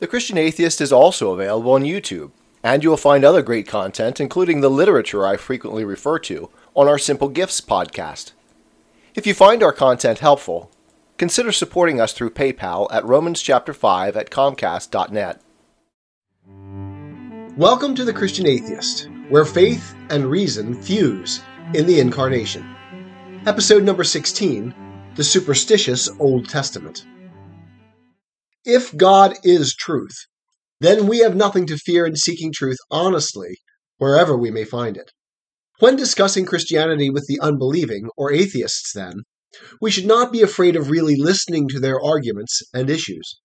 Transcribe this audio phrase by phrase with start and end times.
[0.00, 2.30] The Christian Atheist is also available on YouTube,
[2.62, 6.88] and you will find other great content, including the literature I frequently refer to, on
[6.88, 8.32] our Simple Gifts podcast.
[9.14, 10.70] If you find our content helpful,
[11.18, 15.42] consider supporting us through PayPal at Romans chapter 5 at comcast.net.
[17.58, 21.42] Welcome to the Christian Atheist, where faith and reason fuse
[21.74, 22.74] in the Incarnation.
[23.46, 24.74] Episode number 16
[25.16, 27.04] The Superstitious Old Testament.
[28.64, 30.26] If God is truth,
[30.80, 33.58] then we have nothing to fear in seeking truth honestly
[33.96, 35.10] wherever we may find it.
[35.78, 39.22] When discussing Christianity with the unbelieving or atheists, then,
[39.80, 43.40] we should not be afraid of really listening to their arguments and issues.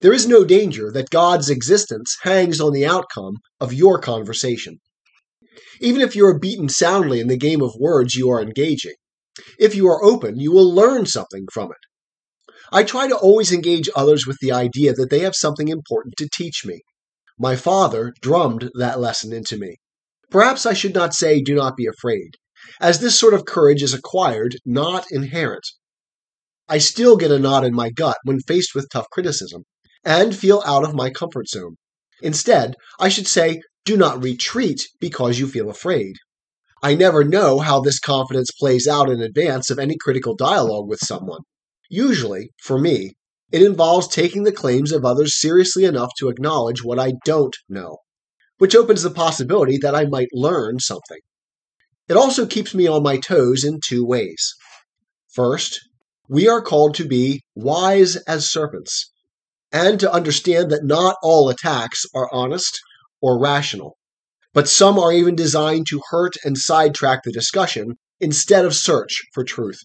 [0.00, 4.78] There is no danger that God's existence hangs on the outcome of your conversation.
[5.80, 8.94] Even if you are beaten soundly in the game of words you are engaging,
[9.58, 11.85] if you are open, you will learn something from it.
[12.72, 16.28] I try to always engage others with the idea that they have something important to
[16.28, 16.80] teach me.
[17.38, 19.76] My father drummed that lesson into me.
[20.30, 22.36] Perhaps I should not say, do not be afraid,
[22.80, 25.64] as this sort of courage is acquired, not inherent.
[26.68, 29.64] I still get a knot in my gut when faced with tough criticism,
[30.04, 31.76] and feel out of my comfort zone.
[32.22, 36.16] Instead, I should say, do not retreat because you feel afraid.
[36.82, 41.00] I never know how this confidence plays out in advance of any critical dialogue with
[41.00, 41.42] someone.
[41.88, 43.14] Usually, for me,
[43.52, 47.98] it involves taking the claims of others seriously enough to acknowledge what I don't know,
[48.58, 51.20] which opens the possibility that I might learn something.
[52.08, 54.54] It also keeps me on my toes in two ways.
[55.32, 55.80] First,
[56.28, 59.12] we are called to be wise as serpents,
[59.70, 62.80] and to understand that not all attacks are honest
[63.20, 63.96] or rational,
[64.52, 69.44] but some are even designed to hurt and sidetrack the discussion instead of search for
[69.44, 69.78] truth.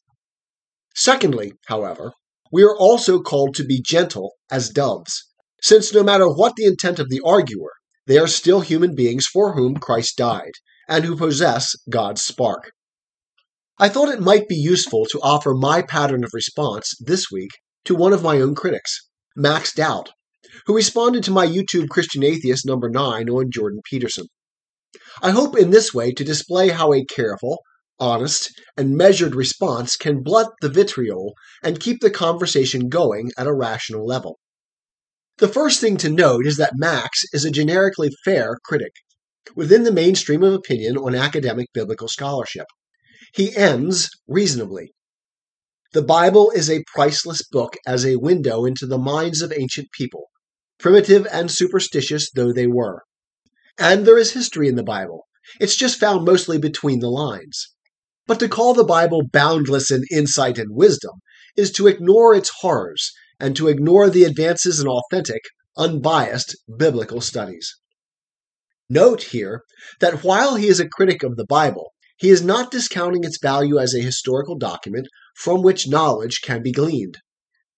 [0.96, 2.14] Secondly, however,
[2.52, 5.26] we are also called to be gentle as doves,
[5.62, 7.72] since no matter what the intent of the arguer,
[8.08, 10.52] they are still human beings for whom Christ died,
[10.88, 12.72] and who possess God's spark.
[13.78, 17.52] I thought it might be useful to offer my pattern of response this week
[17.86, 20.10] to one of my own critics, Max Doubt,
[20.66, 24.28] who responded to my YouTube Christian Atheist number 9 on Jordan Peterson.
[25.22, 27.60] I hope in this way to display how a careful,
[28.02, 33.54] honest, and measured response can blunt the vitriol and keep the conversation going at a
[33.54, 34.40] rational level.
[35.38, 38.92] The first thing to note is that Max is a generically fair critic
[39.56, 42.66] within the mainstream of opinion on academic biblical scholarship.
[43.34, 44.94] He ends reasonably.
[45.94, 50.30] The Bible is a priceless book as a window into the minds of ancient people,
[50.80, 53.04] primitive and superstitious though they were.
[53.78, 55.28] And there is history in the Bible.
[55.60, 57.74] It's just found mostly between the lines.
[58.28, 61.22] But to call the Bible boundless in insight and wisdom
[61.58, 65.42] is to ignore its horrors and to ignore the advances in authentic,
[65.76, 67.76] unbiased biblical studies.
[68.90, 69.64] Note here
[70.00, 73.80] that while he is a critic of the Bible, he is not discounting its value
[73.80, 77.18] as a historical document from which knowledge can be gleaned.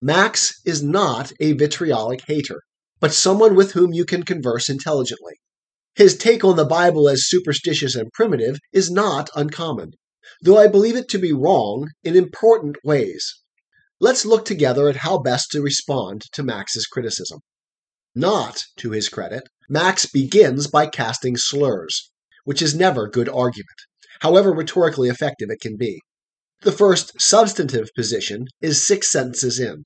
[0.02, 2.62] Max is not a vitriolic hater,
[3.00, 5.36] but someone with whom you can converse intelligently.
[5.96, 9.94] His take on the Bible as superstitious and primitive is not uncommon
[10.44, 13.40] though I believe it to be wrong in important ways.
[14.02, 17.40] Let's look together at how best to respond to Max's criticism.
[18.14, 22.12] Not to his credit, Max begins by casting slurs,
[22.44, 23.80] which is never good argument,
[24.20, 26.02] however rhetorically effective it can be.
[26.64, 29.86] The first substantive position is six sentences in.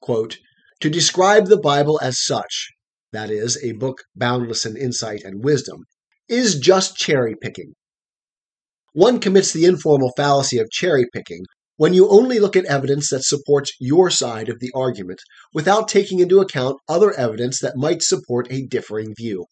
[0.00, 0.38] Quote,
[0.80, 2.70] to describe the Bible as such,
[3.12, 5.84] that is, a book boundless in insight and wisdom,
[6.28, 7.74] is just cherry picking
[8.98, 11.44] one commits the informal fallacy of cherry picking
[11.76, 15.20] when you only look at evidence that supports your side of the argument
[15.54, 19.46] without taking into account other evidence that might support a differing view.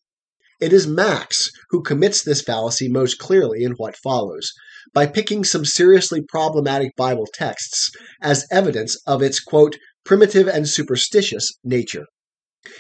[0.61, 4.51] It is Max who commits this fallacy most clearly in what follows,
[4.93, 11.53] by picking some seriously problematic Bible texts as evidence of its, quote, primitive and superstitious
[11.63, 12.07] nature.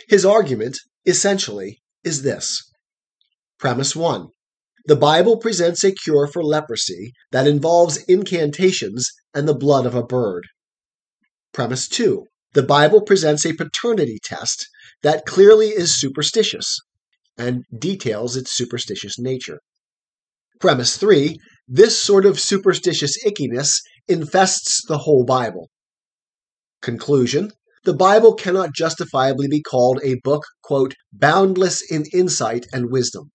[0.09, 2.61] His argument, essentially, is this
[3.57, 4.31] Premise 1
[4.87, 10.05] the Bible presents a cure for leprosy that involves incantations and the blood of a
[10.05, 10.45] bird.
[11.53, 12.25] Premise 2.
[12.55, 14.69] The Bible presents a paternity test
[15.03, 16.79] that clearly is superstitious
[17.37, 19.59] and details its superstitious nature.
[20.61, 21.37] Premise 3.
[21.69, 23.73] This sort of superstitious ickiness
[24.07, 25.69] infests the whole Bible.
[26.81, 27.51] Conclusion
[27.87, 33.31] the Bible cannot justifiably be called a book, quote, boundless in insight and wisdom.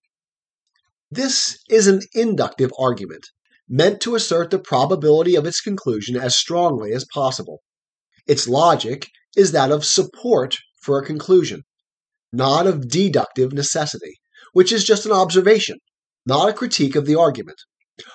[1.14, 3.26] This is an inductive argument,
[3.68, 7.60] meant to assert the probability of its conclusion as strongly as possible.
[8.26, 11.64] Its logic is that of support for a conclusion,
[12.32, 14.14] not of deductive necessity,
[14.54, 15.76] which is just an observation,
[16.24, 17.58] not a critique of the argument.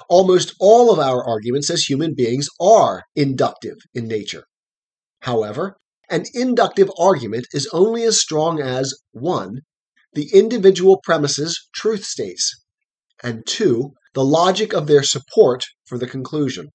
[0.09, 4.45] Almost all of our arguments as human beings are inductive in nature.
[5.21, 5.77] However,
[6.09, 9.59] an inductive argument is only as strong as 1.
[10.13, 12.63] the individual premises truth states,
[13.23, 13.91] and 2.
[14.13, 16.69] the logic of their support for the conclusion.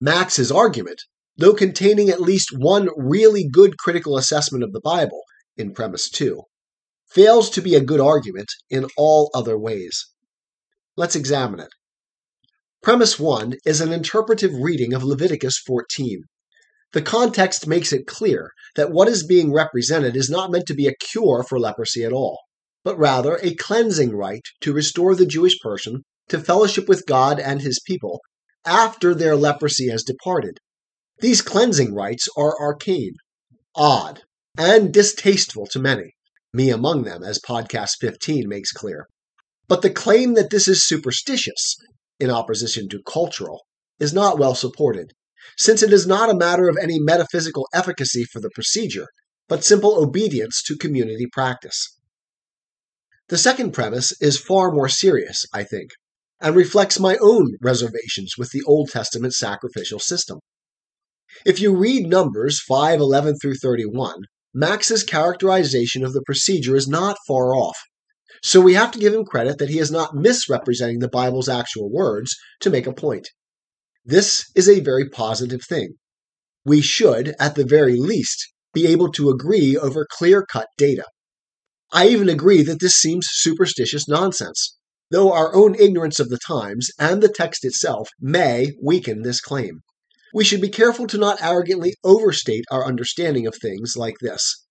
[0.00, 1.02] Max's argument,
[1.36, 5.22] though containing at least one really good critical assessment of the Bible
[5.56, 6.42] in premise 2,
[7.10, 10.06] fails to be a good argument in all other ways.
[10.96, 11.70] Let's examine it.
[12.82, 16.22] Premise 1 is an interpretive reading of Leviticus 14.
[16.92, 20.86] The context makes it clear that what is being represented is not meant to be
[20.86, 22.38] a cure for leprosy at all,
[22.84, 27.60] but rather a cleansing rite to restore the Jewish person to fellowship with God and
[27.60, 28.20] his people
[28.64, 30.58] after their leprosy has departed.
[31.20, 33.14] These cleansing rites are arcane,
[33.74, 34.22] odd,
[34.56, 36.14] and distasteful to many,
[36.52, 39.06] me among them, as podcast 15 makes clear.
[39.68, 41.76] But the claim that this is superstitious,
[42.18, 43.66] in opposition to cultural,
[43.98, 45.12] is not well supported,
[45.58, 49.06] since it is not a matter of any metaphysical efficacy for the procedure,
[49.48, 51.98] but simple obedience to community practice.
[53.30, 55.92] The second premise is far more serious, I think,
[56.40, 60.40] and reflects my own reservations with the Old Testament sacrificial system.
[61.46, 64.22] If you read Numbers 5 11 through 31,
[64.52, 67.78] Max's characterization of the procedure is not far off.
[68.42, 71.88] So we have to give him credit that he is not misrepresenting the Bible's actual
[71.88, 73.28] words to make a point.
[74.04, 75.94] This is a very positive thing.
[76.64, 78.44] We should, at the very least,
[78.74, 81.04] be able to agree over clear cut data.
[81.92, 84.76] I even agree that this seems superstitious nonsense
[85.10, 89.80] though our own ignorance of the times and the text itself may weaken this claim.
[90.32, 94.64] We should be careful to not arrogantly overstate our understanding of things like this.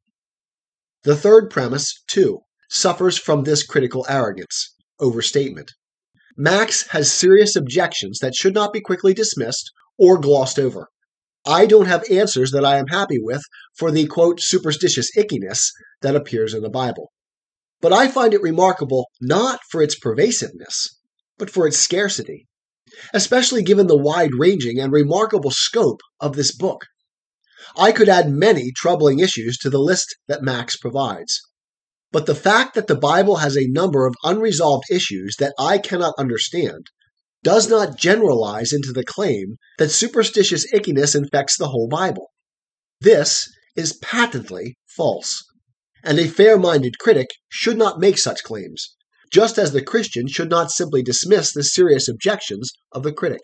[1.04, 2.40] The third premise, too,
[2.70, 5.72] suffers from this critical arrogance, overstatement.
[6.38, 10.88] Max has serious objections that should not be quickly dismissed or glossed over.
[11.46, 13.42] I don't have answers that I am happy with
[13.78, 15.72] for the quote superstitious ickiness
[16.02, 17.12] that appears in the Bible.
[17.82, 21.00] But I find it remarkable not for its pervasiveness,
[21.38, 22.48] but for its scarcity,
[23.14, 26.86] especially given the wide ranging and remarkable scope of this book.
[27.78, 31.40] I could add many troubling issues to the list that Max provides.
[32.12, 36.16] But the fact that the Bible has a number of unresolved issues that I cannot
[36.18, 36.88] understand
[37.44, 42.32] does not generalize into the claim that superstitious ickiness infects the whole Bible.
[43.02, 45.44] This is patently false
[46.04, 48.96] and a fair minded critic should not make such claims,
[49.32, 53.42] just as the Christian should not simply dismiss the serious objections of the critic.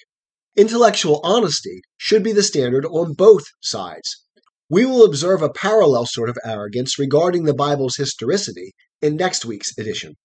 [0.56, 4.24] Intellectual honesty should be the standard on both sides.
[4.70, 8.72] We will observe a parallel sort of arrogance regarding the Bible's historicity
[9.02, 10.16] in next week's edition.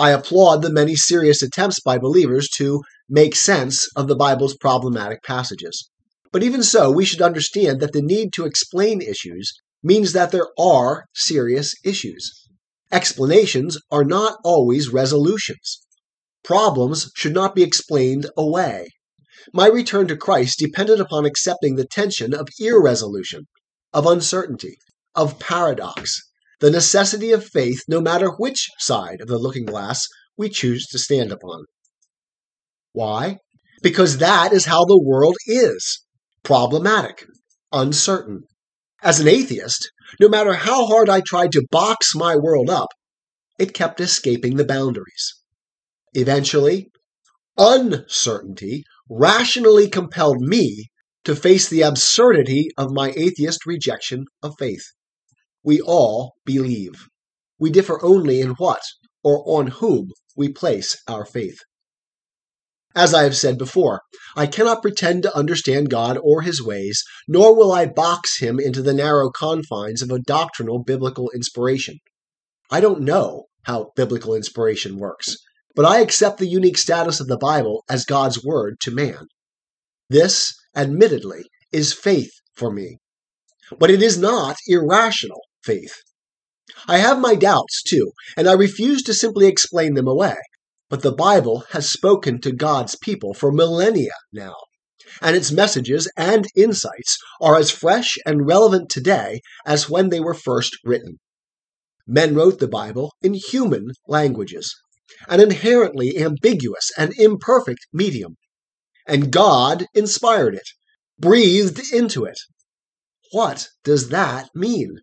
[0.00, 5.22] I applaud the many serious attempts by believers to make sense of the Bible's problematic
[5.22, 5.90] passages.
[6.32, 9.52] But even so, we should understand that the need to explain issues
[9.82, 12.32] means that there are serious issues.
[12.90, 15.80] Explanations are not always resolutions.
[16.42, 18.88] Problems should not be explained away.
[19.52, 23.48] My return to Christ depended upon accepting the tension of irresolution,
[23.92, 24.78] of uncertainty,
[25.14, 26.22] of paradox,
[26.60, 30.98] the necessity of faith, no matter which side of the looking glass we choose to
[30.98, 31.64] stand upon.
[32.92, 33.38] Why?
[33.82, 36.04] Because that is how the world is
[36.42, 37.24] problematic,
[37.72, 38.42] uncertain,
[39.02, 39.90] as an atheist,
[40.20, 42.88] no matter how hard I tried to box my world up,
[43.58, 45.34] it kept escaping the boundaries.
[46.12, 46.88] Eventually,
[47.56, 50.90] uncertainty rationally compelled me
[51.24, 54.84] to face the absurdity of my atheist rejection of faith.
[55.62, 57.06] We all believe.
[57.58, 58.82] We differ only in what
[59.22, 61.58] or on whom we place our faith.
[62.94, 64.00] As I have said before,
[64.34, 68.82] I cannot pretend to understand God or his ways, nor will I box him into
[68.82, 71.98] the narrow confines of a doctrinal biblical inspiration.
[72.70, 75.36] I don't know how biblical inspiration works,
[75.76, 79.26] but I accept the unique status of the Bible as God's word to man.
[80.08, 82.96] This, admittedly, is faith for me,
[83.78, 85.94] but it is not irrational faith.
[86.86, 90.36] I have my doubts, too, and I refuse to simply explain them away.
[90.88, 94.56] But the Bible has spoken to God's people for millennia now,
[95.22, 100.34] and its messages and insights are as fresh and relevant today as when they were
[100.34, 101.18] first written.
[102.06, 104.74] Men wrote the Bible in human languages,
[105.28, 108.36] an inherently ambiguous and imperfect medium,
[109.06, 110.68] and God inspired it,
[111.18, 112.38] breathed into it.
[113.32, 114.98] What does that mean?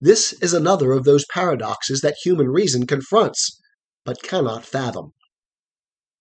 [0.00, 3.58] This is another of those paradoxes that human reason confronts,
[4.04, 5.12] but cannot fathom.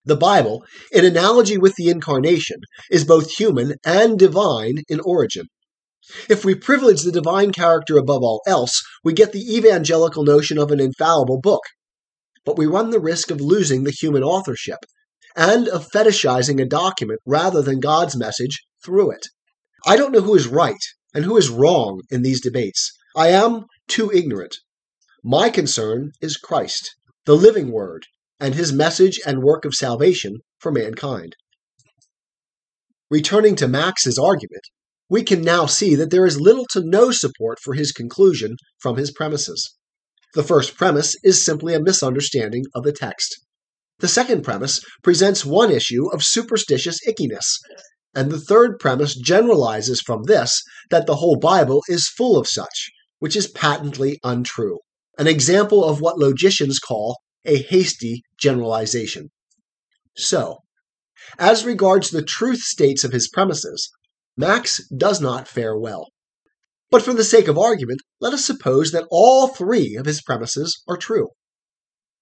[0.04, 5.48] The Bible, in analogy with the Incarnation, is both human and divine in origin.
[6.28, 10.72] If we privilege the divine character above all else, we get the evangelical notion of
[10.72, 11.64] an infallible book.
[12.46, 14.80] But we run the risk of losing the human authorship
[15.36, 19.28] and of fetishizing a document rather than God's message through it.
[19.86, 20.82] I don't know who is right
[21.14, 22.97] and who is wrong in these debates.
[23.18, 24.58] I am too ignorant.
[25.24, 26.94] My concern is Christ,
[27.26, 28.06] the living Word,
[28.40, 31.36] and his message and work of salvation for mankind.
[33.10, 34.62] Returning to Max's argument,
[35.10, 38.98] we can now see that there is little to no support for his conclusion from
[38.98, 39.74] his premises.
[40.36, 43.36] The first premise is simply a misunderstanding of the text.
[43.98, 47.58] The second premise presents one issue of superstitious ickiness,
[48.14, 52.92] and the third premise generalizes from this that the whole Bible is full of such,
[53.20, 54.80] which is patently untrue.
[55.18, 59.30] An example of what logicians call a hasty generalization.
[60.16, 60.60] So,
[61.40, 63.90] as regards the truth states of his premises,
[64.36, 66.10] Max does not fare well.
[66.90, 70.82] But for the sake of argument, let us suppose that all three of his premises
[70.88, 71.30] are true.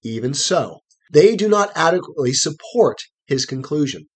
[0.03, 0.79] Even so,
[1.11, 4.07] they do not adequately support his conclusion,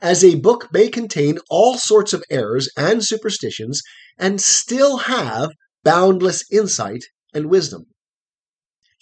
[0.00, 3.82] as a book may contain all sorts of errors and superstitions
[4.18, 5.50] and still have
[5.86, 7.86] boundless insight and wisdom.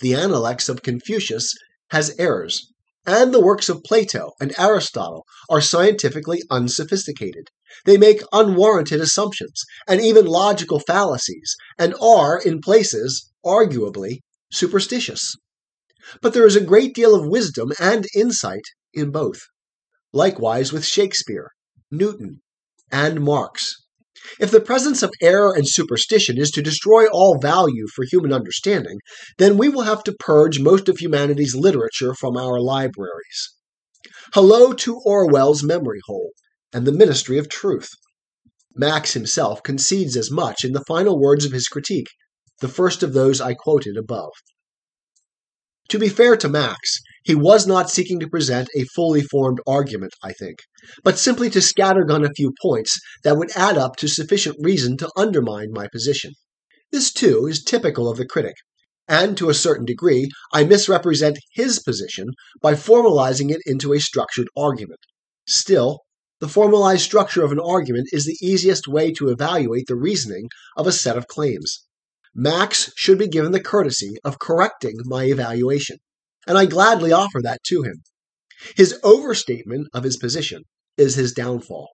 [0.01, 1.55] The Analects of Confucius
[1.93, 2.71] has errors,
[3.07, 7.49] and the works of Plato and Aristotle are scientifically unsophisticated.
[7.87, 14.19] They make unwarranted assumptions and even logical fallacies, and are, in places, arguably
[14.53, 15.37] superstitious.
[16.21, 19.41] But there is a great deal of wisdom and insight in both.
[20.13, 21.53] Likewise with Shakespeare,
[21.91, 22.43] Newton,
[22.93, 23.84] and Marx.
[24.41, 28.99] If the presence of error and superstition is to destroy all value for human understanding,
[29.39, 33.51] then we will have to purge most of humanity's literature from our libraries.
[34.33, 36.33] Hello to Orwell's memory hole
[36.73, 37.91] and the Ministry of Truth.
[38.75, 42.09] Max himself concedes as much in the final words of his critique,
[42.61, 44.33] the first of those I quoted above.
[45.91, 50.15] To be fair to Max, he was not seeking to present a fully formed argument,
[50.23, 50.61] I think,
[51.03, 55.11] but simply to scattergun a few points that would add up to sufficient reason to
[55.15, 56.33] undermine my position.
[56.91, 58.55] This, too, is typical of the critic,
[59.09, 62.29] and to a certain degree, I misrepresent his position
[62.63, 65.01] by formalizing it into a structured argument.
[65.47, 66.01] Still,
[66.41, 70.87] the formalized structure of an argument is the easiest way to evaluate the reasoning of
[70.87, 71.85] a set of claims.
[72.35, 75.99] Max should be given the courtesy of correcting my evaluation,
[76.47, 78.03] and I gladly offer that to him.
[78.77, 80.63] His overstatement of his position
[80.97, 81.91] is his downfall.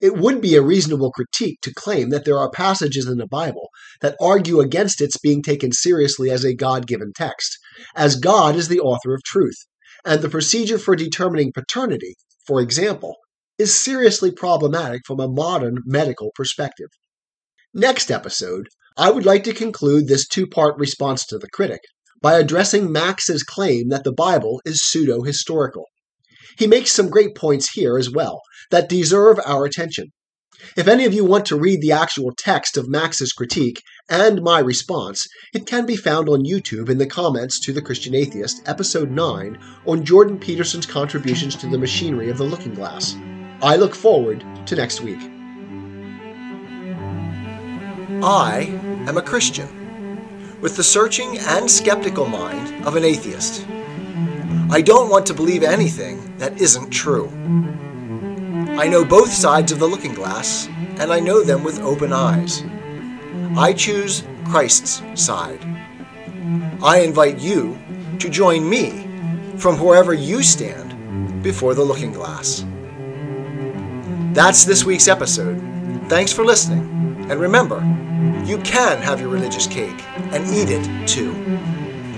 [0.00, 3.70] It would be a reasonable critique to claim that there are passages in the Bible
[4.00, 7.56] that argue against its being taken seriously as a God given text,
[7.94, 9.56] as God is the author of truth,
[10.04, 12.14] and the procedure for determining paternity,
[12.46, 13.16] for example,
[13.58, 16.88] is seriously problematic from a modern medical perspective.
[17.72, 21.82] Next episode, I would like to conclude this two part response to the critic
[22.22, 25.84] by addressing Max's claim that the Bible is pseudo historical.
[26.58, 30.12] He makes some great points here as well that deserve our attention.
[30.74, 34.60] If any of you want to read the actual text of Max's critique and my
[34.60, 39.10] response, it can be found on YouTube in the comments to The Christian Atheist, Episode
[39.10, 43.14] 9, on Jordan Peterson's contributions to the machinery of the looking glass.
[43.60, 45.35] I look forward to next week.
[48.22, 48.62] I
[49.06, 53.66] am a Christian, with the searching and skeptical mind of an atheist.
[54.70, 57.28] I don't want to believe anything that isn't true.
[58.78, 60.68] I know both sides of the looking glass,
[60.98, 62.62] and I know them with open eyes.
[63.56, 65.64] I choose Christ's side.
[66.82, 67.78] I invite you
[68.18, 69.08] to join me
[69.58, 72.64] from wherever you stand before the looking glass.
[74.34, 75.58] That's this week's episode.
[76.08, 77.26] Thanks for listening.
[77.30, 77.80] And remember,
[78.46, 81.32] you can have your religious cake and eat it too.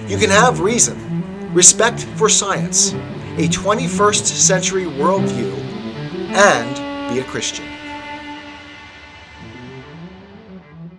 [0.06, 5.56] You can have reason, respect for science, a 21st century worldview,
[6.35, 7.77] and be a Christian.